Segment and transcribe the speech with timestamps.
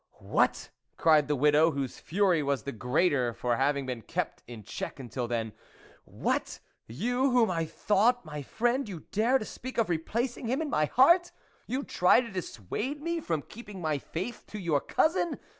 [0.33, 4.99] "What!" cried the widow, whose fury was the greater for having been kept in check
[4.99, 5.53] until then,"
[6.23, 6.59] What!
[6.87, 10.85] you, whom I thought my friend, you dare to speak of replacing him in my
[10.85, 11.31] heart!
[11.67, 15.37] you try to dissuade me from keeping my faith to your cousin.